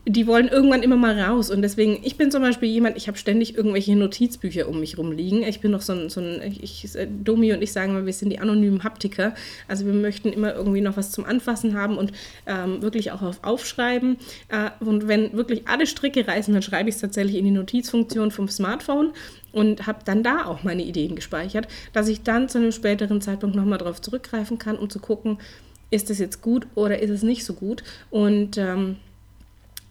die 0.07 0.29
wollen 0.29 0.47
irgendwann 0.47 0.85
immer 0.85 0.97
mal 0.97 1.21
raus. 1.21 1.51
Und 1.51 1.63
deswegen, 1.63 1.99
ich 2.03 2.17
bin 2.17 2.31
zum 2.31 2.43
Beispiel 2.43 2.69
jemand, 2.69 2.97
ich 2.97 3.09
habe 3.09 3.19
ständig 3.19 3.57
irgendwelche 3.57 3.97
Notizbücher 3.97 4.69
um 4.69 4.79
mich 4.79 4.97
rumliegen. 4.97 5.43
Ich 5.43 5.61
bin 5.61 5.73
noch 5.73 5.83
so 5.83 5.93
ein, 5.93 6.09
so 6.09 6.21
ein 6.21 6.41
ich, 6.61 6.87
Domi 7.25 7.53
und 7.53 7.61
ich 7.61 7.73
sagen 7.73 7.93
mal, 7.93 8.07
wir 8.07 8.13
sind 8.13 8.31
die 8.31 8.39
anonymen 8.39 8.85
Haptiker. 8.85 9.35
Also 9.67 9.87
wir 9.87 9.93
möchten 9.93 10.33
immer 10.33 10.55
irgendwie 10.55 10.81
noch 10.81 10.97
was 10.97 11.11
zum 11.11 11.25
Anfassen 11.25 11.75
haben 11.75 11.99
und 11.99 12.13
ähm, 12.47 12.83
wirklich 12.83 13.11
auch 13.11 13.23
auf 13.23 13.43
Aufschreiben. 13.43 14.19
Äh, 14.49 14.71
und 14.79 15.09
wenn 15.09 15.33
wirklich 15.33 15.67
alle 15.67 15.89
Stricke 15.89 16.27
reißen, 16.27 16.55
dann 16.55 16.63
schreibe 16.63 16.89
ich 16.89 16.95
es 16.95 17.01
tatsächlich 17.01 17.35
in 17.35 17.45
die 17.45 17.51
Notizfunktion 17.51 18.31
vom 18.31 18.49
Smartphone 18.49 19.13
und 19.51 19.89
habe 19.89 20.01
dann 20.05 20.23
da 20.23 20.45
auch 20.45 20.63
meine 20.63 20.85
Ideen 20.85 21.17
gespeichert, 21.17 21.67
dass 21.93 22.07
ich 22.07 22.23
dann 22.23 22.49
zu 22.49 22.59
einem 22.59 22.71
späteren 22.71 23.21
Zeitpunkt 23.21 23.57
nochmal 23.57 23.79
darauf 23.79 24.01
zurückgreifen 24.01 24.59
kann, 24.59 24.79
um 24.79 24.89
zu 24.89 25.01
gucken, 25.01 25.39
ist 25.91 26.11
es 26.11 26.21
jetzt 26.21 26.41
gut 26.41 26.69
oder 26.77 27.01
ist 27.01 27.11
es 27.11 27.25
nicht 27.25 27.45
so 27.45 27.55
gut. 27.55 27.83
Und 28.11 28.57
ähm, 28.57 28.97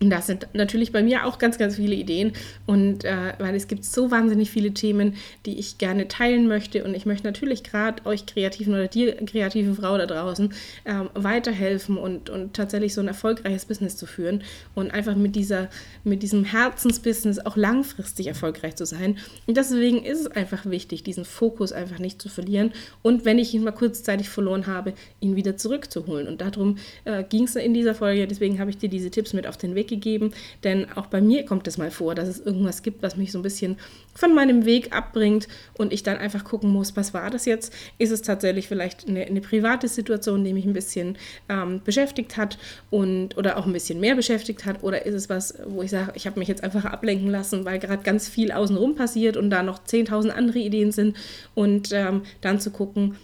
und 0.02 0.10
das 0.10 0.28
sind 0.28 0.48
natürlich 0.54 0.94
bei 0.94 1.04
mir 1.04 1.26
auch 1.26 1.40
ganz, 1.40 1.58
ganz 1.58 1.76
viele 1.76 1.94
Ideen. 1.96 2.32
Und 2.66 3.04
äh, 3.04 3.34
weil 3.38 3.54
es 3.56 3.68
gibt 3.68 3.84
so 3.84 4.12
wahnsinnig 4.12 4.50
viele 4.50 4.72
Themen, 4.72 5.16
die 5.46 5.60
ich 5.60 5.78
gerne 5.78 6.08
teilen 6.08 6.48
möchte. 6.48 6.86
Und 6.86 6.96
ich 6.96 7.06
möchte 7.06 7.28
natürlich 7.28 7.64
gerade 7.64 8.06
euch 8.06 8.26
Kreativen 8.26 8.74
oder 8.74 8.88
dir 8.88 9.16
kreative 9.26 9.76
Frau 9.76 9.98
da 9.98 10.06
draußen 10.06 10.54
ähm, 10.86 11.10
weiterhelfen 11.16 11.98
und, 11.98 12.30
und 12.30 12.54
tatsächlich 12.54 12.94
so 12.94 13.02
ein 13.02 13.10
erfolgreiches 13.10 13.66
Business 13.66 13.98
zu 13.98 14.06
führen 14.06 14.44
und 14.74 14.92
einfach 14.92 15.16
mit, 15.16 15.36
dieser, 15.36 15.70
mit 16.06 16.24
diesem 16.24 16.46
Herzensbusiness 16.46 17.40
auch 17.40 17.58
langfristig 17.58 18.28
erfolgreich 18.28 18.76
zu 18.78 18.86
sein. 18.86 19.18
Und 19.48 19.58
deswegen 19.58 20.06
ist 20.06 20.22
es 20.22 20.28
einfach 20.28 20.66
wichtig, 20.66 21.04
diesen 21.04 21.26
Fokus 21.26 21.74
einfach 21.74 22.00
nicht 22.00 22.22
zu 22.22 22.30
verlieren. 22.30 22.72
Und 23.02 23.26
wenn 23.26 23.38
ich 23.38 23.54
ihn 23.54 23.66
mal 23.66 23.72
kurzzeitig 23.72 24.30
verloren 24.30 24.66
habe, 24.66 24.94
ihn 25.20 25.36
wieder 25.36 25.58
zurückzuholen. 25.58 26.30
Und 26.30 26.40
darum 26.40 26.78
äh, 27.04 27.26
ging 27.26 27.44
es 27.44 27.58
in 27.58 27.74
dieser 27.74 27.96
Folge. 27.96 28.28
Deswegen 28.28 28.60
habe 28.60 28.70
ich 28.70 28.78
dir 28.78 28.88
diese 28.88 29.12
Tipps 29.12 29.34
mit 29.34 29.46
auf 29.46 29.58
den 29.58 29.76
Weg 29.76 29.89
gegeben, 29.90 30.32
denn 30.64 30.88
auch 30.96 31.08
bei 31.08 31.20
mir 31.20 31.44
kommt 31.46 31.68
es 31.68 31.78
mal 31.78 31.92
vor, 31.92 32.16
dass 32.16 32.30
es 32.30 32.40
irgendwas 32.40 32.84
gibt, 32.84 33.04
was 33.04 33.18
mich 33.18 33.32
so 33.32 33.40
ein 33.40 33.44
bisschen 33.44 33.78
von 34.16 34.34
meinem 34.34 34.66
Weg 34.66 34.96
abbringt 34.96 35.48
und 35.78 35.92
ich 35.92 36.04
dann 36.04 36.18
einfach 36.18 36.44
gucken 36.44 36.72
muss, 36.72 36.96
was 36.96 37.14
war 37.14 37.30
das 37.30 37.46
jetzt? 37.46 37.74
Ist 37.98 38.12
es 38.12 38.22
tatsächlich 38.22 38.68
vielleicht 38.68 39.08
eine, 39.08 39.26
eine 39.26 39.42
private 39.42 39.88
Situation, 39.88 40.44
die 40.44 40.54
mich 40.54 40.66
ein 40.66 40.74
bisschen 40.74 41.18
ähm, 41.48 41.82
beschäftigt 41.84 42.38
hat 42.38 42.58
und 42.90 43.38
oder 43.38 43.58
auch 43.58 43.66
ein 43.66 43.74
bisschen 43.74 44.00
mehr 44.00 44.16
beschäftigt 44.16 44.66
hat? 44.66 44.84
Oder 44.84 45.06
ist 45.06 45.16
es 45.16 45.30
was, 45.30 45.56
wo 45.66 45.82
ich 45.82 45.92
sage, 45.92 46.12
ich 46.16 46.28
habe 46.28 46.40
mich 46.40 46.48
jetzt 46.48 46.64
einfach 46.64 46.86
ablenken 46.86 47.30
lassen, 47.30 47.66
weil 47.66 47.80
gerade 47.80 48.04
ganz 48.04 48.30
viel 48.30 48.52
außenrum 48.52 48.96
passiert 48.96 49.38
und 49.38 49.50
da 49.50 49.64
noch 49.64 49.80
10.000 49.80 50.30
andere 50.30 50.60
Ideen 50.60 50.92
sind? 50.92 51.18
Und 51.56 51.92
ähm, 51.92 52.24
dann 52.42 52.60
zu 52.60 52.72
gucken, 52.72 53.16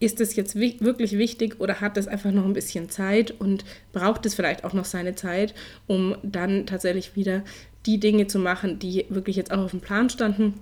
ist 0.00 0.20
es 0.20 0.36
jetzt 0.36 0.56
wirklich 0.56 1.12
wichtig 1.18 1.60
oder 1.60 1.80
hat 1.80 1.96
es 1.96 2.08
einfach 2.08 2.32
noch 2.32 2.44
ein 2.44 2.52
bisschen 2.52 2.90
Zeit 2.90 3.30
und 3.30 3.64
braucht 3.92 4.26
es 4.26 4.34
vielleicht 4.34 4.64
auch 4.64 4.72
noch 4.72 4.84
seine 4.84 5.14
Zeit, 5.14 5.54
um 5.86 6.16
dann 6.22 6.66
tatsächlich 6.66 7.16
wieder 7.16 7.42
die 7.86 8.00
Dinge 8.00 8.26
zu 8.26 8.38
machen, 8.38 8.78
die 8.78 9.06
wirklich 9.08 9.36
jetzt 9.36 9.52
auch 9.52 9.64
auf 9.64 9.70
dem 9.70 9.80
Plan 9.80 10.10
standen 10.10 10.54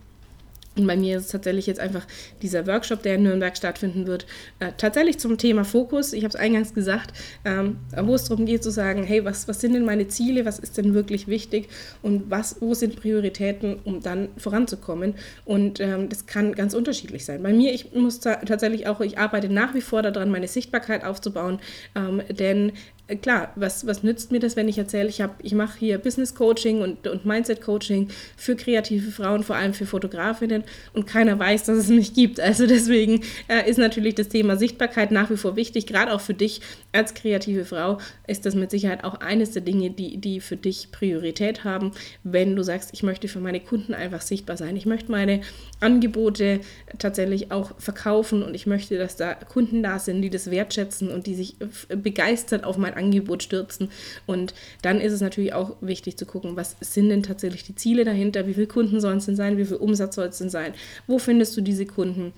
und 0.74 0.86
bei 0.86 0.96
mir 0.96 1.18
ist 1.18 1.26
es 1.26 1.30
tatsächlich 1.32 1.66
jetzt 1.66 1.80
einfach 1.80 2.06
dieser 2.40 2.66
Workshop, 2.66 3.02
der 3.02 3.16
in 3.16 3.24
Nürnberg 3.24 3.54
stattfinden 3.56 4.06
wird, 4.06 4.26
äh, 4.58 4.72
tatsächlich 4.78 5.18
zum 5.18 5.36
Thema 5.36 5.64
Fokus. 5.64 6.14
Ich 6.14 6.24
habe 6.24 6.30
es 6.30 6.36
eingangs 6.36 6.72
gesagt, 6.72 7.12
ähm, 7.44 7.76
wo 7.96 8.14
es 8.14 8.24
darum 8.24 8.46
geht 8.46 8.62
zu 8.62 8.70
sagen, 8.70 9.02
hey, 9.02 9.22
was, 9.24 9.48
was 9.48 9.60
sind 9.60 9.74
denn 9.74 9.84
meine 9.84 10.08
Ziele, 10.08 10.46
was 10.46 10.58
ist 10.58 10.78
denn 10.78 10.94
wirklich 10.94 11.28
wichtig 11.28 11.68
und 12.00 12.30
was, 12.30 12.56
wo 12.60 12.72
sind 12.72 12.96
Prioritäten, 12.96 13.80
um 13.84 14.00
dann 14.00 14.28
voranzukommen. 14.38 15.14
Und 15.44 15.78
ähm, 15.80 16.08
das 16.08 16.24
kann 16.24 16.54
ganz 16.54 16.72
unterschiedlich 16.72 17.26
sein. 17.26 17.42
Bei 17.42 17.52
mir, 17.52 17.74
ich 17.74 17.92
muss 17.92 18.20
tatsächlich 18.20 18.86
auch, 18.86 19.00
ich 19.00 19.18
arbeite 19.18 19.50
nach 19.50 19.74
wie 19.74 19.82
vor 19.82 20.00
daran, 20.00 20.30
meine 20.30 20.48
Sichtbarkeit 20.48 21.04
aufzubauen, 21.04 21.60
ähm, 21.94 22.22
denn 22.30 22.72
klar, 23.20 23.52
was, 23.56 23.86
was 23.86 24.02
nützt 24.02 24.32
mir 24.32 24.40
das, 24.40 24.56
wenn 24.56 24.68
ich 24.68 24.78
erzähle, 24.78 25.08
ich, 25.08 25.22
ich 25.42 25.54
mache 25.54 25.78
hier 25.78 25.98
Business 25.98 26.34
Coaching 26.34 26.80
und, 26.80 27.06
und 27.06 27.24
Mindset 27.26 27.60
Coaching 27.60 28.08
für 28.36 28.56
kreative 28.56 29.10
Frauen, 29.10 29.42
vor 29.42 29.56
allem 29.56 29.74
für 29.74 29.86
Fotografinnen 29.86 30.64
und 30.94 31.06
keiner 31.06 31.38
weiß, 31.38 31.64
dass 31.64 31.78
es 31.78 31.88
mich 31.88 32.14
gibt. 32.14 32.40
Also 32.40 32.66
deswegen 32.66 33.22
äh, 33.48 33.68
ist 33.68 33.78
natürlich 33.78 34.14
das 34.14 34.28
Thema 34.28 34.56
Sichtbarkeit 34.56 35.10
nach 35.10 35.30
wie 35.30 35.36
vor 35.36 35.56
wichtig, 35.56 35.86
gerade 35.86 36.12
auch 36.12 36.20
für 36.20 36.34
dich 36.34 36.60
als 36.92 37.14
kreative 37.14 37.64
Frau 37.64 37.98
ist 38.26 38.46
das 38.46 38.54
mit 38.54 38.70
Sicherheit 38.70 39.04
auch 39.04 39.20
eines 39.20 39.52
der 39.52 39.62
Dinge, 39.62 39.90
die, 39.90 40.18
die 40.18 40.40
für 40.40 40.56
dich 40.56 40.90
Priorität 40.92 41.64
haben, 41.64 41.92
wenn 42.22 42.54
du 42.56 42.62
sagst, 42.62 42.90
ich 42.92 43.02
möchte 43.02 43.28
für 43.28 43.40
meine 43.40 43.60
Kunden 43.60 43.94
einfach 43.94 44.20
sichtbar 44.20 44.56
sein. 44.56 44.76
Ich 44.76 44.86
möchte 44.86 45.10
meine 45.10 45.40
Angebote 45.80 46.60
tatsächlich 46.98 47.50
auch 47.50 47.72
verkaufen 47.78 48.42
und 48.42 48.54
ich 48.54 48.66
möchte, 48.66 48.98
dass 48.98 49.16
da 49.16 49.34
Kunden 49.34 49.82
da 49.82 49.98
sind, 49.98 50.22
die 50.22 50.30
das 50.30 50.50
wertschätzen 50.50 51.10
und 51.10 51.26
die 51.26 51.34
sich 51.34 51.56
begeistert 51.88 52.64
auf 52.64 52.76
mein 52.76 52.91
Angebot 52.94 53.42
stürzen. 53.42 53.90
Und 54.26 54.54
dann 54.82 55.00
ist 55.00 55.12
es 55.12 55.20
natürlich 55.20 55.52
auch 55.52 55.76
wichtig 55.80 56.16
zu 56.16 56.26
gucken, 56.26 56.56
was 56.56 56.76
sind 56.80 57.08
denn 57.08 57.22
tatsächlich 57.22 57.64
die 57.64 57.74
Ziele 57.74 58.04
dahinter, 58.04 58.46
wie 58.46 58.54
viele 58.54 58.66
Kunden 58.66 59.00
sollen 59.00 59.18
es 59.18 59.26
denn 59.26 59.36
sein, 59.36 59.58
wie 59.58 59.64
viel 59.64 59.76
Umsatz 59.76 60.14
soll 60.14 60.28
es 60.28 60.38
denn 60.38 60.50
sein, 60.50 60.74
wo 61.06 61.18
findest 61.18 61.56
du 61.56 61.60
diese 61.60 61.86
Kunden 61.86 62.32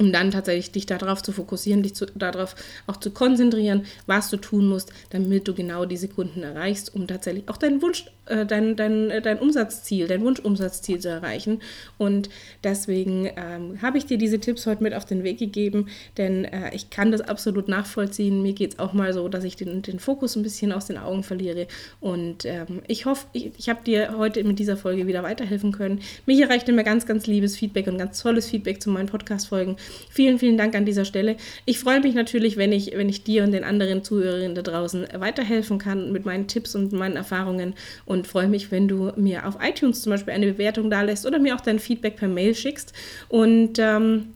um 0.00 0.12
dann 0.12 0.30
tatsächlich 0.30 0.72
dich 0.72 0.86
darauf 0.86 1.22
zu 1.22 1.30
fokussieren, 1.30 1.82
dich 1.82 1.94
zu, 1.94 2.06
darauf 2.06 2.56
auch 2.86 2.96
zu 2.96 3.10
konzentrieren, 3.10 3.84
was 4.06 4.30
du 4.30 4.38
tun 4.38 4.66
musst, 4.66 4.92
damit 5.10 5.46
du 5.46 5.54
genau 5.54 5.84
diese 5.84 6.08
Kunden 6.08 6.42
erreichst, 6.42 6.94
um 6.94 7.06
tatsächlich 7.06 7.48
auch 7.48 7.58
deinen 7.58 7.82
Wunsch, 7.82 8.06
äh, 8.24 8.46
dein, 8.46 8.76
dein, 8.76 9.10
äh, 9.10 9.20
dein 9.20 9.38
Umsatzziel, 9.38 10.08
dein 10.08 10.22
Wunschumsatzziel 10.22 11.00
zu 11.00 11.08
erreichen. 11.08 11.60
Und 11.98 12.30
deswegen 12.64 13.28
ähm, 13.36 13.82
habe 13.82 13.98
ich 13.98 14.06
dir 14.06 14.16
diese 14.16 14.40
Tipps 14.40 14.66
heute 14.66 14.82
mit 14.82 14.94
auf 14.94 15.04
den 15.04 15.22
Weg 15.22 15.38
gegeben, 15.38 15.88
denn 16.16 16.46
äh, 16.46 16.74
ich 16.74 16.88
kann 16.88 17.12
das 17.12 17.20
absolut 17.20 17.68
nachvollziehen. 17.68 18.42
Mir 18.42 18.54
geht 18.54 18.72
es 18.72 18.78
auch 18.78 18.94
mal 18.94 19.12
so, 19.12 19.28
dass 19.28 19.44
ich 19.44 19.56
den, 19.56 19.82
den 19.82 19.98
Fokus 19.98 20.34
ein 20.34 20.42
bisschen 20.42 20.72
aus 20.72 20.86
den 20.86 20.96
Augen 20.96 21.24
verliere. 21.24 21.66
Und 22.00 22.46
ähm, 22.46 22.80
ich 22.86 23.04
hoffe, 23.04 23.26
ich, 23.34 23.50
ich 23.58 23.68
habe 23.68 23.84
dir 23.84 24.16
heute 24.16 24.44
mit 24.44 24.58
dieser 24.58 24.78
Folge 24.78 25.06
wieder 25.06 25.22
weiterhelfen 25.22 25.72
können. 25.72 26.00
Mich 26.24 26.40
erreicht 26.40 26.70
immer 26.70 26.84
ganz, 26.84 27.04
ganz 27.04 27.26
liebes 27.26 27.56
Feedback 27.56 27.86
und 27.86 27.98
ganz 27.98 28.22
tolles 28.22 28.48
Feedback 28.48 28.80
zu 28.80 28.88
meinen 28.88 29.08
Podcast-Folgen. 29.08 29.76
Vielen, 30.10 30.38
vielen 30.38 30.56
Dank 30.56 30.74
an 30.74 30.84
dieser 30.84 31.04
Stelle. 31.04 31.36
Ich 31.64 31.78
freue 31.78 32.00
mich 32.00 32.14
natürlich, 32.14 32.56
wenn 32.56 32.72
ich, 32.72 32.92
wenn 32.94 33.08
ich 33.08 33.24
dir 33.24 33.44
und 33.44 33.52
den 33.52 33.64
anderen 33.64 34.02
Zuhörerinnen 34.04 34.54
da 34.54 34.62
draußen 34.62 35.06
weiterhelfen 35.14 35.78
kann 35.78 36.12
mit 36.12 36.24
meinen 36.24 36.46
Tipps 36.46 36.74
und 36.74 36.92
meinen 36.92 37.16
Erfahrungen 37.16 37.74
und 38.06 38.26
freue 38.26 38.48
mich, 38.48 38.70
wenn 38.70 38.88
du 38.88 39.12
mir 39.16 39.46
auf 39.46 39.58
iTunes 39.62 40.02
zum 40.02 40.10
Beispiel 40.10 40.34
eine 40.34 40.52
Bewertung 40.52 40.90
da 40.90 41.02
lässt 41.02 41.26
oder 41.26 41.38
mir 41.38 41.54
auch 41.54 41.60
dein 41.60 41.78
Feedback 41.78 42.16
per 42.16 42.28
Mail 42.28 42.54
schickst. 42.54 42.92
Und 43.28 43.78
ähm, 43.78 44.34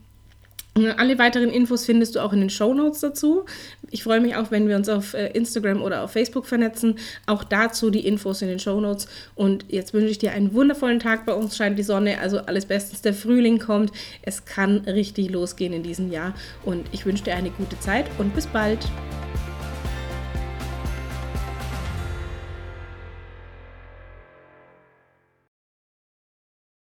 alle 0.97 1.17
weiteren 1.17 1.49
Infos 1.49 1.85
findest 1.85 2.15
du 2.15 2.19
auch 2.19 2.33
in 2.33 2.41
den 2.41 2.49
Show 2.49 2.73
Notes 2.73 2.99
dazu. 2.99 3.45
Ich 3.91 4.03
freue 4.03 4.19
mich 4.19 4.35
auch, 4.35 4.51
wenn 4.51 4.67
wir 4.67 4.75
uns 4.75 4.89
auf 4.89 5.13
äh, 5.13 5.27
Instagram 5.27 5.81
oder 5.81 6.03
auf 6.03 6.11
Facebook 6.11 6.45
vernetzen. 6.45 6.95
Auch 7.27 7.45
dazu 7.45 7.89
die 7.89 8.05
Infos 8.05 8.41
in 8.41 8.49
den 8.49 8.59
Show 8.59 8.81
Notes. 8.81 9.07
Und 9.35 9.65
jetzt 9.69 9.93
wünsche 9.93 10.09
ich 10.09 10.17
dir 10.17 10.33
einen 10.33 10.53
wundervollen 10.53 10.99
Tag. 10.99 11.25
Bei 11.25 11.33
uns 11.33 11.55
scheint 11.55 11.79
die 11.79 11.83
Sonne, 11.83 12.19
also 12.19 12.39
alles 12.39 12.65
bestens. 12.65 13.01
Der 13.01 13.13
Frühling 13.13 13.59
kommt. 13.59 13.93
Es 14.21 14.43
kann 14.43 14.79
richtig 14.79 15.29
losgehen 15.29 15.71
in 15.71 15.83
diesem 15.83 16.11
Jahr. 16.11 16.33
Und 16.65 16.87
ich 16.91 17.05
wünsche 17.05 17.23
dir 17.23 17.35
eine 17.35 17.51
gute 17.51 17.79
Zeit 17.79 18.07
und 18.17 18.35
bis 18.35 18.45
bald. 18.45 18.79